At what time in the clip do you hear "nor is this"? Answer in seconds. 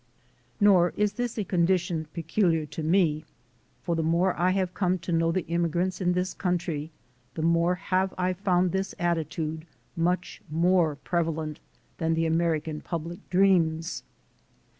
0.59-1.37